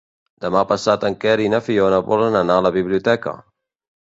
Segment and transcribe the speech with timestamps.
[0.45, 3.37] Demà passat en Quer i na Fiona volen anar a la biblioteca.